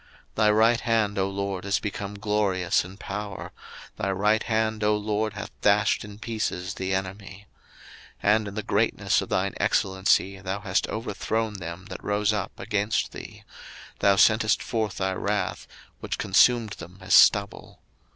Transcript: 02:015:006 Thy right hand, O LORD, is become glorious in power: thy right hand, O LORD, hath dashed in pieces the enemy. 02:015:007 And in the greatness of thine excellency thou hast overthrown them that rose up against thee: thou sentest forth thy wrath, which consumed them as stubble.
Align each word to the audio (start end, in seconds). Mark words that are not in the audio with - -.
02:015:006 0.29 0.35
Thy 0.35 0.49
right 0.49 0.79
hand, 0.81 1.19
O 1.19 1.29
LORD, 1.29 1.63
is 1.63 1.79
become 1.79 2.15
glorious 2.17 2.83
in 2.83 2.97
power: 2.97 3.51
thy 3.97 4.09
right 4.11 4.41
hand, 4.41 4.83
O 4.83 4.97
LORD, 4.97 5.33
hath 5.33 5.51
dashed 5.61 6.03
in 6.03 6.17
pieces 6.17 6.73
the 6.73 6.91
enemy. 6.91 7.45
02:015:007 8.23 8.33
And 8.35 8.47
in 8.47 8.55
the 8.55 8.63
greatness 8.63 9.21
of 9.21 9.29
thine 9.29 9.53
excellency 9.57 10.39
thou 10.39 10.61
hast 10.61 10.87
overthrown 10.87 11.53
them 11.59 11.85
that 11.91 12.03
rose 12.03 12.33
up 12.33 12.59
against 12.59 13.11
thee: 13.11 13.43
thou 13.99 14.15
sentest 14.15 14.63
forth 14.63 14.97
thy 14.97 15.13
wrath, 15.13 15.67
which 15.99 16.17
consumed 16.17 16.71
them 16.79 16.97
as 17.01 17.13
stubble. 17.13 17.79